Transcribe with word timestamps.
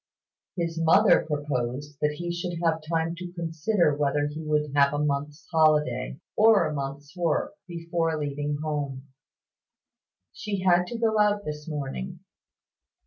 His 0.55 0.79
mother 0.81 1.23
proposed 1.23 1.99
that 2.01 2.13
he 2.13 2.31
should 2.33 2.57
have 2.63 2.81
time 2.81 3.13
to 3.17 3.31
consider 3.33 3.95
whether 3.95 4.25
he 4.25 4.41
would 4.41 4.73
have 4.73 4.95
a 4.95 4.97
month's 4.97 5.45
holiday 5.51 6.19
or 6.35 6.65
a 6.65 6.73
month's 6.73 7.15
work, 7.15 7.53
before 7.67 8.17
leaving 8.17 8.57
home. 8.63 9.09
She 10.33 10.61
had 10.61 10.87
to 10.87 10.97
go 10.97 11.19
out 11.19 11.45
this 11.45 11.67
morning. 11.67 12.21